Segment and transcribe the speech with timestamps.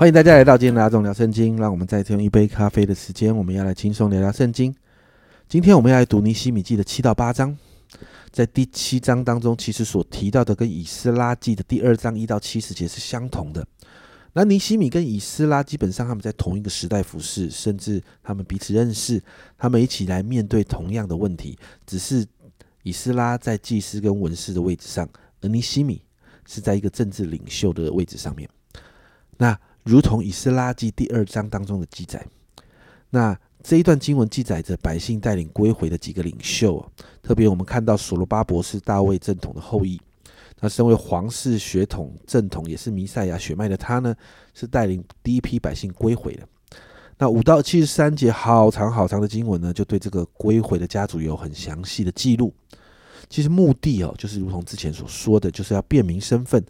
[0.00, 1.58] 欢迎大家来到今天的阿忠聊圣经。
[1.58, 4.74] 让我们再次用一杯咖啡的时间，我们要来轻松聊聊圣经。
[5.46, 7.54] 今天我们要来读尼西米记的七到八章。
[8.30, 13.62] 在第七章当中，其实所提到的跟以斯拉记的第二章一到七十节是相同的。
[14.32, 19.22] 那尼西米跟以斯拉基本上他们在同一个时代服侍，甚至他们彼此认识，
[19.58, 21.58] 他们一起来面对同样的问题。
[21.84, 22.26] 只是
[22.84, 25.06] 以斯拉在祭司跟文士的位置上，
[25.42, 26.00] 而尼西米
[26.48, 28.48] 是在一个政治领袖的位置上面。
[29.36, 32.24] 那如同以斯拉记第二章当中的记载，
[33.10, 36.84] 那这一段经文记载着百姓带领归回的几个领袖，
[37.22, 40.00] 特别我们看到所罗巴博是大卫正统的后裔。
[40.62, 44.14] 那身为皇室血统正统，也是弥赛亚血脉的他呢，
[44.52, 46.46] 是带领第一批百姓归回的。
[47.16, 52.52] 那五到七十三节好长好长的经文呢，就对这个归回的家族有很详细的记录。
[53.28, 56.62] 其实目的哦，就是如同之前所说的，就是要辨明身份，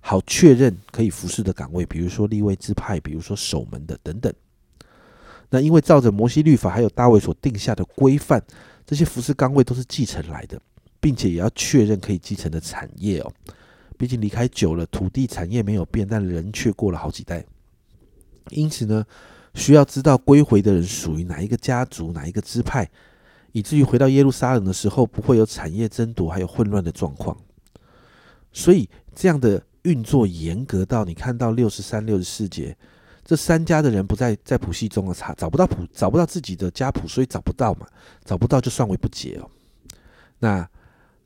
[0.00, 4.32] 好确认可以服侍的岗位，比如说立位之派，比如说守门的等等。
[5.50, 8.42] 那因为照着摩西律法还有大卫所定下的规范，
[8.86, 10.60] 这些服侍岗位都是继承来的。
[11.00, 13.32] 并且也要确认可以继承的产业哦，
[13.96, 17.44] 毕竟离开久了，土地产业没有变，但人却过了好几代。
[18.50, 19.06] 因此呢，
[19.54, 22.90] 需要知道归回的人属于哪一个家族、哪一个支派，
[23.52, 27.36] 以至于回到耶路撒冷的时候不会有产业争夺还有混乱的状况。
[28.52, 32.76] 所以这样的运作严格到你看到六十三、六十四节，
[33.24, 37.86] 这三家的人不在在谱系中的，查找不到谱，找不到自己的家谱，所以找不到嘛，
[38.24, 39.50] 找不到就算为不解哦。
[40.38, 40.68] 那。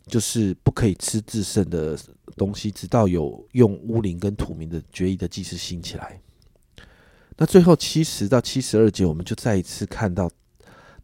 [0.05, 1.97] 就是不可以吃制胜的
[2.37, 6.21] 东西，直到有用乌灵跟土民的决议的祭司兴起来。
[7.37, 10.29] 那最后七十到七十二节，我们就再一次看到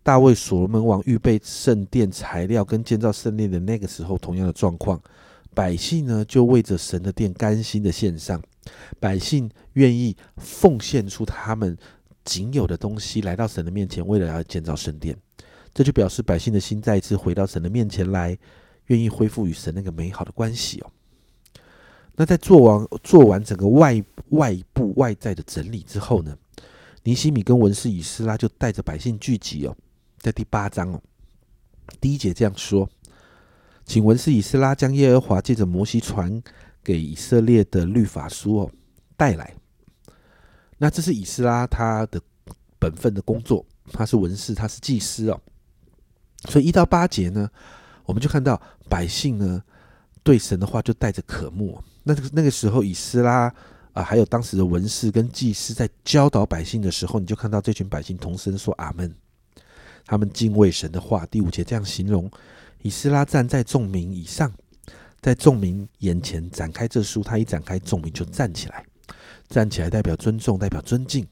[0.03, 5.01] 大卫所罗门王预备圣殿材料跟建造圣殿的那个时候同样的状况。
[5.59, 8.41] 百姓呢，就为着神的殿甘心的献上，
[9.01, 11.77] 百姓愿意奉献出他们
[12.25, 15.17] 仅有的东西来到神的面前，为了要建造圣殿。
[15.75, 18.39] 这就表示百姓的心再一次回到神的面前来。
[18.87, 20.91] 愿意恢复与神那个美好的关系哦。
[22.17, 26.35] 那在做完做完整个外外部外在的整理之后呢，
[27.03, 29.77] 尼西米跟文士以斯拉就带着百姓聚集哦，
[30.21, 31.03] 在第八章哦，
[32.01, 32.89] 第一节这样说：
[33.89, 36.41] 请文士以斯拉将耶和华借着摩西传
[36.85, 38.71] 给以色列的律法书哦
[39.17, 39.53] 带来。
[40.77, 42.21] 那这是以斯拉他的
[42.79, 45.41] 本分的工作，他是文士，他是祭司哦。
[46.51, 47.51] 所以一到八节呢。
[48.05, 49.63] 我们就看到百姓呢，
[50.23, 51.79] 对神的话就带着渴慕。
[52.05, 53.53] 那那个时候，以斯拉
[53.93, 59.15] 啊，还有当时的文士跟祭司在教导百姓的时候，你就看到这群百姓同声说阿门。
[60.07, 61.27] 他们敬畏神的话。
[61.27, 62.31] 第五节这样形容：
[62.83, 64.53] 以斯拉站在众民以上，
[65.21, 68.85] 在众民眼前展开这书，他一展开，众民就站起来。
[69.49, 71.27] 站起来代表尊重，代表尊敬。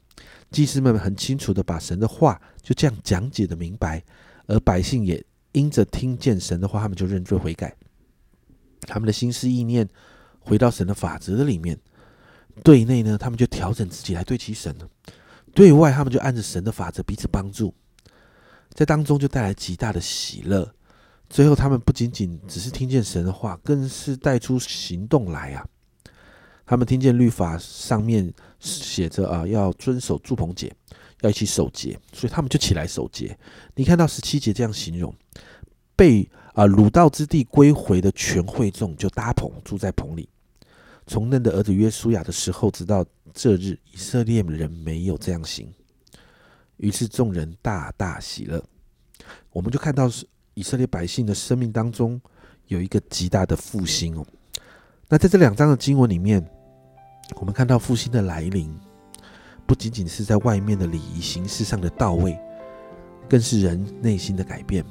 [0.51, 4.03] 祭司们很清楚的把神的话就这样讲解的明白，
[4.47, 5.23] 而百姓也。
[5.53, 7.75] 因着听见神的话，他们就认罪悔改，
[8.81, 9.87] 他们的心思意念
[10.39, 11.79] 回到神的法则的里面。
[12.63, 14.85] 对内呢，他们就调整自己来对齐神了；
[15.55, 17.73] 对外，他们就按着神的法则彼此帮助，
[18.73, 20.71] 在当中就带来极大的喜乐。
[21.29, 25.67] 最后，他们不仅仅只是听见神的话，更是带出行动来啊！
[26.65, 30.73] 他们听见律法上面写着啊，要遵守祝棚节。
[31.21, 33.35] 要一起守节，所以他们就起来守节。
[33.73, 35.11] 你看到十七节这样形容，
[35.95, 40.29] 被啊掳到之地归回的全会众就搭棚住在棚里。
[41.07, 45.67] 从嫩的儿子约书亚的时候，直到这日，以色列人没有这样行。
[46.75, 48.63] 于是众人大大喜乐。
[49.49, 50.23] 我们就看到是
[50.57, 52.19] 以色列百姓的生命当中
[52.65, 54.25] 有一个极大的复兴哦。
[55.07, 56.43] 那在这两章的经文里面，
[57.35, 58.75] 我们看到复兴的来临。
[59.67, 62.35] 不仅仅是在外面的礼仪形式上的到位，
[63.29, 64.83] 更是人内心的改变。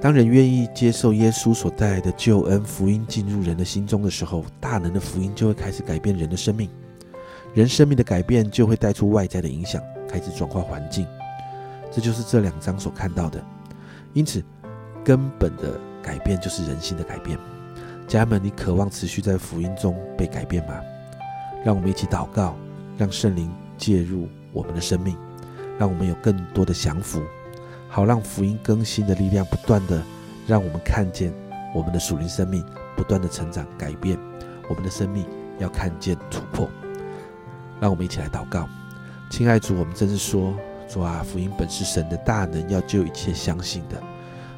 [0.00, 6.70] 当人愿意接受耶稣所带来的救恩福音进入人的心中的时候，大能的福音就会开始改变人的生命。
[7.52, 11.06] 人生命的改变就会带出外在的影响，开始转化环境。
[11.92, 13.44] 这就是这两章所看到的。
[14.12, 14.42] 因此，
[15.10, 17.36] 根本的改变就是人心的改变。
[18.06, 20.74] 家人们，你渴望持续在福音中被改变吗？
[21.64, 22.54] 让我们一起祷告，
[22.96, 23.50] 让圣灵。
[23.76, 25.16] 介入我们的生命，
[25.78, 27.22] 让我们有更多的降服，
[27.88, 30.02] 好让福音更新的力量不断的
[30.46, 31.32] 让我们看见
[31.74, 32.62] 我们的属灵生命
[32.94, 34.18] 不断的成长改变，
[34.68, 35.24] 我们的生命
[35.58, 36.68] 要看见突破。
[37.80, 38.68] 让我们一起来祷告，
[39.30, 40.54] 亲爱主，我们真是说，
[40.86, 43.96] 主啊，福音本是神的大能，要救一切相信的。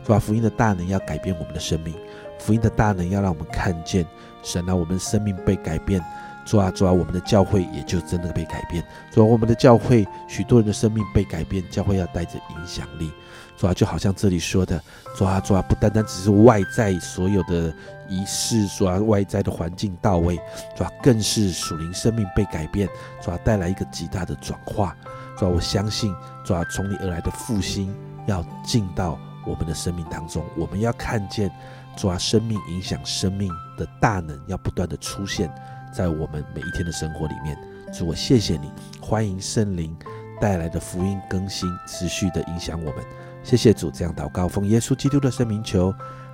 [0.05, 1.95] 抓，福音的大能要改变我们的生命，
[2.39, 4.07] 福音的大能要让我们看见
[4.43, 6.03] 神啊，我们生命被改变。
[6.45, 8.85] 主啊，主啊，我们的教会也就真的被改变。
[9.13, 13.13] 主啊，我们的教会许多人的生命被改变，教会要带着影响力。
[13.57, 14.83] 主啊，就好像这里说的，
[15.17, 17.73] 主啊，主啊，不单单只是外在所有的
[18.09, 20.37] 仪式，主啊，外在的环境到位，
[20.77, 22.89] 主啊，更是属灵生命被改变，
[23.21, 24.97] 主啊，带来一个极大的转化。
[25.39, 26.13] 主啊，我相信，
[26.45, 27.95] 主啊，从你而来的复兴
[28.27, 29.17] 要进到
[29.47, 31.51] 我们的生命当中，我们要看见，
[31.97, 35.53] 抓，生命影响生命的大能要不断的出现。
[35.93, 37.59] 在我们每一天的生活里面，
[37.93, 39.95] 主我谢谢你，欢迎圣灵
[40.41, 43.05] 带来的福音更新，持续的影响我们。
[43.43, 45.93] 谢谢主，这样祷告，奉耶稣基督的圣名求，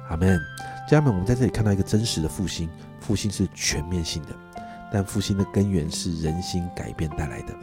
[0.08, 0.38] 阿门。
[0.88, 2.68] 家人们，我们在这里看到一个真实的复兴，
[3.00, 4.28] 复兴是全面性的，
[4.92, 7.54] 但复兴的根源是人心改变带来的，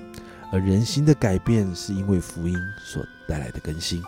[0.52, 4.04] 而人心的改变是因为福音所带来的更新。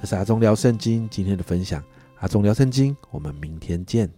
[0.00, 1.82] 这是阿忠聊圣经今天的分享，
[2.20, 4.08] 阿忠聊圣经，我们明天见。